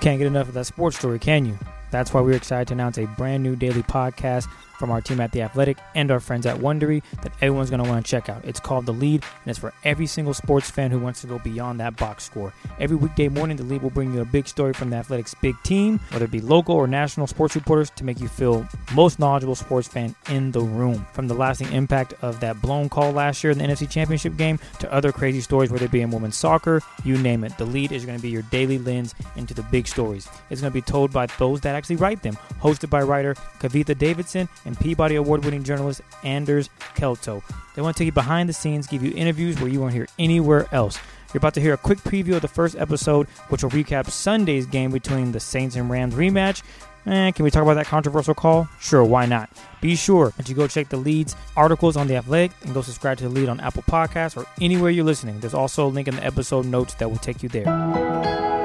[0.00, 1.58] Can't get enough of that sports story, can you?
[1.90, 4.48] That's why we're excited to announce a brand new daily podcast
[4.78, 7.88] from our team at The Athletic and our friends at Wondery that everyone's going to
[7.88, 8.44] want to check out.
[8.44, 11.38] It's called The Lead, and it's for every single sports fan who wants to go
[11.38, 12.52] beyond that box score.
[12.78, 15.56] Every weekday morning, The Lead will bring you a big story from The Athletic's big
[15.62, 19.54] team, whether it be local or national sports reporters, to make you feel most knowledgeable
[19.54, 21.06] sports fan in the room.
[21.12, 24.58] From the lasting impact of that blown call last year in the NFC Championship game
[24.78, 27.56] to other crazy stories, whether it be in women's soccer, you name it.
[27.58, 30.28] The Lead is going to be your daily lens into the big stories.
[30.50, 33.96] It's going to be told by those that actually write them, hosted by writer Kavitha
[33.98, 37.42] Davidson and Peabody Award winning journalist Anders Kelto.
[37.74, 40.06] They want to take you behind the scenes, give you interviews where you won't hear
[40.18, 40.98] anywhere else.
[41.32, 44.66] You're about to hear a quick preview of the first episode, which will recap Sunday's
[44.66, 46.62] game between the Saints and Rams rematch.
[47.06, 48.68] Eh, can we talk about that controversial call?
[48.80, 49.48] Sure, why not?
[49.80, 53.18] Be sure that you go check the leads articles on the Athletic and go subscribe
[53.18, 55.40] to the lead on Apple Podcasts or anywhere you're listening.
[55.40, 58.57] There's also a link in the episode notes that will take you there.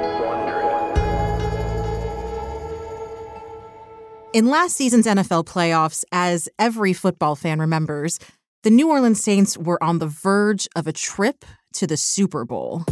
[4.34, 8.18] In last season's NFL playoffs, as every football fan remembers,
[8.64, 12.84] the New Orleans Saints were on the verge of a trip to the Super Bowl.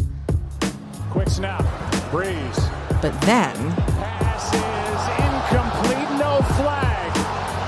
[1.10, 1.64] Quick snap,
[2.12, 3.02] Brees.
[3.02, 3.56] But then.
[3.56, 7.12] Pass is incomplete, no flag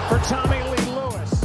[0.07, 1.43] for Tommy Lee Lewis.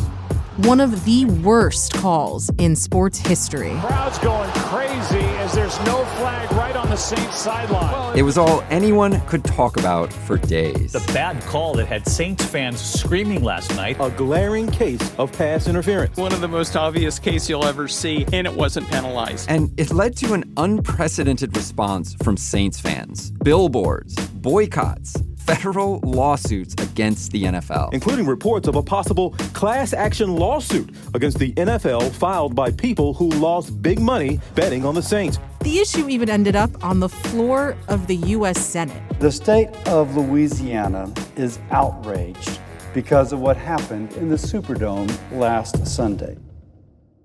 [0.68, 3.74] One of the worst calls in sports history.
[3.80, 6.50] Crowd's going crazy as there's no flag
[6.88, 8.18] on the Saints sideline.
[8.18, 10.92] It was all anyone could talk about for days.
[10.92, 13.98] The bad call that had Saints fans screaming last night.
[14.00, 16.16] A glaring case of pass interference.
[16.16, 19.50] One of the most obvious case you'll ever see, and it wasn't penalized.
[19.50, 23.32] And it led to an unprecedented response from Saints fans.
[23.32, 30.92] Billboards, boycotts, federal lawsuits against the NFL, including reports of a possible class action lawsuit
[31.14, 35.38] against the NFL filed by people who lost big money betting on the Saints.
[35.60, 38.58] The issue even ended up on the floor of the U.S.
[38.58, 39.00] Senate.
[39.20, 42.58] The state of Louisiana is outraged
[42.94, 46.36] because of what happened in the Superdome last Sunday.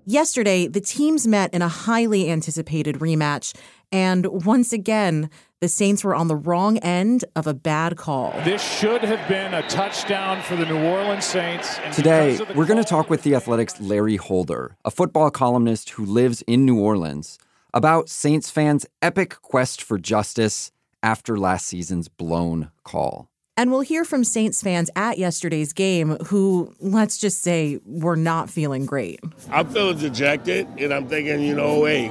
[0.06, 3.56] Yesterday, the teams met in a highly anticipated rematch,
[3.94, 8.32] and once again, the Saints were on the wrong end of a bad call.
[8.42, 11.78] This should have been a touchdown for the New Orleans Saints.
[11.94, 16.42] Today, we're going to talk with the Athletic's Larry Holder, a football columnist who lives
[16.42, 17.38] in New Orleans,
[17.72, 23.28] about Saints fans' epic quest for justice after last season's blown call.
[23.56, 28.50] And we'll hear from Saints fans at yesterday's game who, let's just say, were not
[28.50, 29.20] feeling great.
[29.52, 32.08] I'm feeling dejected, and I'm thinking, you know, hey,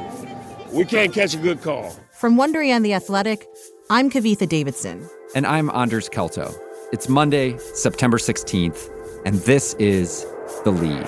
[0.74, 1.96] we can't catch a good call.
[2.12, 3.48] From Wondery and The Athletic,
[3.90, 5.08] I'm Kavitha Davidson.
[5.36, 6.54] And I'm Anders Kelto.
[6.92, 8.90] It's Monday, September 16th,
[9.26, 10.26] and this is
[10.64, 11.08] The Lead.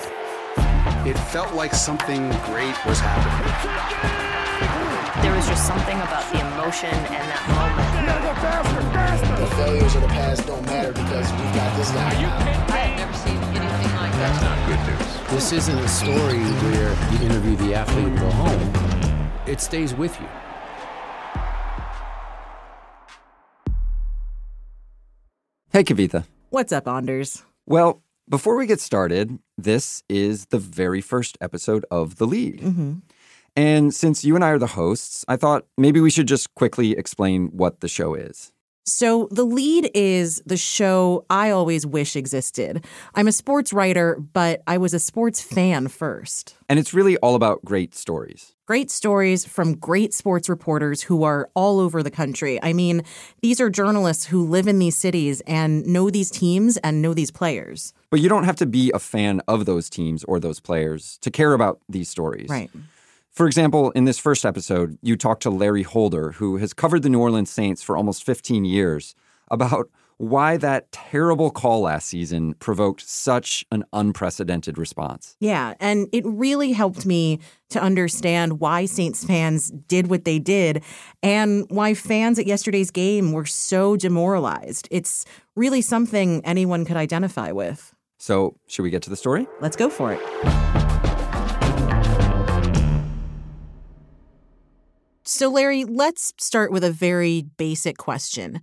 [1.06, 3.42] It felt like something great was happening.
[5.22, 8.06] There was just something about the emotion and that moment.
[8.06, 9.40] No, faster, faster.
[9.40, 12.36] The failures of the past don't matter because we've got this guy now.
[12.72, 14.30] I have never seen anything like that.
[14.30, 15.30] That's not good news.
[15.30, 18.75] This isn't a story where you interview the athlete and go home.
[19.46, 20.28] It stays with you.
[25.70, 26.24] Hey, Kavitha.
[26.50, 27.44] What's up, Anders?
[27.66, 32.60] Well, before we get started, this is the very first episode of The Lead.
[32.60, 32.94] Mm-hmm.
[33.54, 36.92] And since you and I are the hosts, I thought maybe we should just quickly
[36.92, 38.52] explain what the show is.
[38.88, 42.84] So, The Lead is the show I always wish existed.
[43.16, 46.54] I'm a sports writer, but I was a sports fan first.
[46.68, 48.54] And it's really all about great stories.
[48.64, 52.62] Great stories from great sports reporters who are all over the country.
[52.62, 53.02] I mean,
[53.42, 57.32] these are journalists who live in these cities and know these teams and know these
[57.32, 57.92] players.
[58.10, 61.30] But you don't have to be a fan of those teams or those players to
[61.32, 62.48] care about these stories.
[62.48, 62.70] Right.
[63.36, 67.10] For example, in this first episode, you talked to Larry Holder, who has covered the
[67.10, 69.14] New Orleans Saints for almost 15 years,
[69.50, 75.36] about why that terrible call last season provoked such an unprecedented response.
[75.38, 80.82] Yeah, and it really helped me to understand why Saints fans did what they did
[81.22, 84.88] and why fans at yesterday's game were so demoralized.
[84.90, 87.94] It's really something anyone could identify with.
[88.16, 89.46] So, should we get to the story?
[89.60, 90.85] Let's go for it.
[95.28, 98.60] So, Larry, let's start with a very basic question.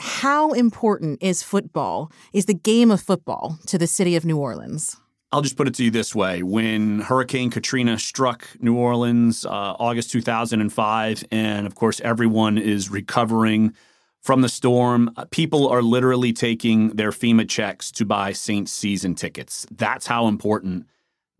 [0.00, 4.96] How important is football, is the game of football to the city of New Orleans?
[5.30, 6.42] I'll just put it to you this way.
[6.42, 13.72] When Hurricane Katrina struck New Orleans, uh, August 2005, and of course, everyone is recovering
[14.20, 19.14] from the storm, uh, people are literally taking their FEMA checks to buy Saints season
[19.14, 19.68] tickets.
[19.70, 20.86] That's how important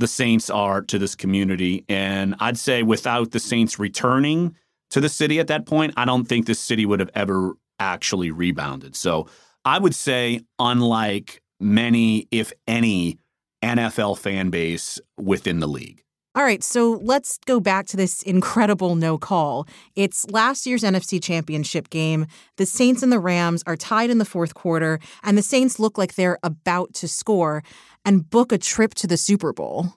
[0.02, 1.84] the Saints are to this community.
[1.88, 4.56] And I'd say without the Saints returning
[4.90, 8.32] to the city at that point, I don't think this city would have ever actually
[8.32, 8.96] rebounded.
[8.96, 9.28] So
[9.64, 13.20] I would say, unlike many, if any,
[13.62, 16.02] NFL fan base within the league.
[16.34, 19.66] All right, so let's go back to this incredible no call.
[19.94, 22.26] It's last year's NFC Championship game.
[22.56, 25.98] The Saints and the Rams are tied in the fourth quarter, and the Saints look
[25.98, 27.62] like they're about to score
[28.02, 29.94] and book a trip to the Super Bowl.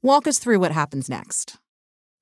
[0.00, 1.58] Walk us through what happens next.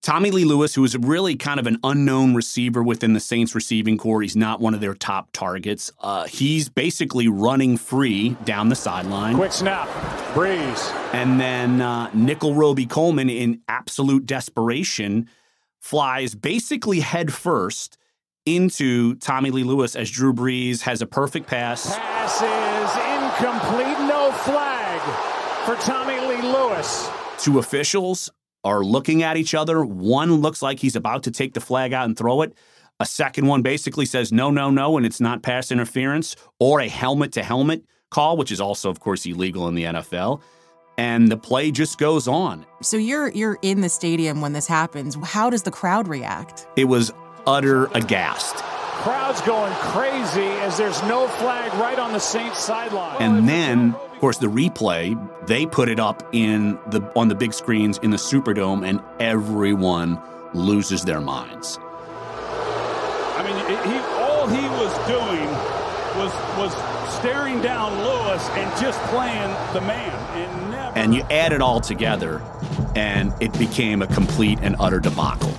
[0.07, 3.99] Tommy Lee Lewis, who is really kind of an unknown receiver within the Saints receiving
[3.99, 5.91] corps, he's not one of their top targets.
[5.99, 9.35] Uh, he's basically running free down the sideline.
[9.35, 9.89] Quick snap,
[10.33, 10.95] Brees.
[11.13, 15.29] And then uh, Nickell Robey-Coleman, in absolute desperation,
[15.81, 17.99] flies basically head first
[18.45, 21.97] into Tommy Lee Lewis as Drew Brees has a perfect pass.
[21.97, 25.01] Pass is incomplete, no flag
[25.67, 27.11] for Tommy Lee Lewis.
[27.39, 28.31] Two officials
[28.67, 29.85] are looking at each other.
[29.85, 32.53] One looks like he's about to take the flag out and throw it.
[32.99, 36.89] A second one basically says no, no, no, and it's not pass interference or a
[36.89, 40.43] helmet to helmet call, which is also, of course, illegal in the NFL.
[40.99, 42.67] And the play just goes on.
[42.83, 45.17] So you're you're in the stadium when this happens.
[45.23, 46.67] How does the crowd react?
[46.75, 47.13] It was
[47.47, 48.65] utter aghast.
[49.07, 53.23] Crowd's going crazy as there's no flag right on the Saints sideline.
[53.23, 55.17] And then, of course, the replay,
[55.47, 60.21] they put it up in the on the big screens in the Superdome and everyone
[60.55, 61.79] loses their minds.
[61.81, 63.57] I mean,
[63.93, 65.47] he all he was doing
[66.19, 66.73] was was
[67.17, 71.79] staring down Lewis and just playing the man and never And you add it all
[71.79, 72.43] together
[72.97, 75.55] and it became a complete and utter debacle.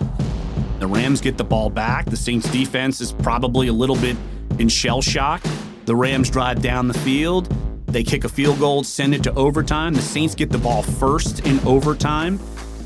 [0.80, 2.06] The Rams get the ball back.
[2.06, 4.16] The Saints defense is probably a little bit
[4.60, 5.42] in shell shock.
[5.86, 7.48] The Rams drive down the field.
[7.88, 9.94] They kick a field goal, send it to overtime.
[9.94, 12.38] The Saints get the ball first in overtime.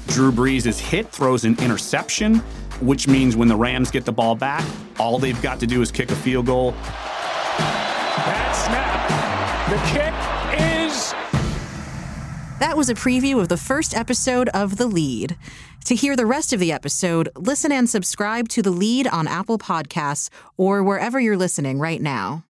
[0.07, 2.37] Drew Brees is hit, throws an interception,
[2.79, 4.63] which means when the Rams get the ball back,
[4.99, 6.71] all they've got to do is kick a field goal.
[8.17, 9.01] Bad snap.
[9.69, 10.40] The kick
[12.61, 15.35] That was a preview of the first episode of The Lead.
[15.85, 19.57] To hear the rest of the episode, listen and subscribe to The Lead on Apple
[19.57, 22.45] Podcasts or wherever you're listening right now.